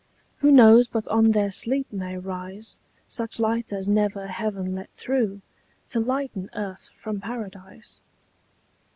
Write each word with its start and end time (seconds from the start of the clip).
Who 0.37 0.49
knows 0.49 0.87
but 0.87 1.07
on 1.09 1.29
their 1.29 1.51
sleep 1.51 1.85
may 1.93 2.17
rise 2.17 2.79
Such 3.07 3.39
light 3.39 3.71
as 3.71 3.87
never 3.87 4.25
heaven 4.25 4.73
let 4.73 4.89
through 4.93 5.41
To 5.89 5.99
lighten 5.99 6.49
earth 6.55 6.89
from 6.97 7.21
Paradise? 7.21 8.01